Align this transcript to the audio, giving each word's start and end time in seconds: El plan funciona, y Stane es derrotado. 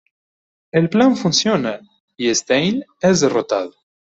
El 0.71 0.89
plan 0.89 1.15
funciona, 1.15 1.79
y 2.17 2.27
Stane 2.33 2.87
es 3.01 3.19
derrotado. 3.21 3.71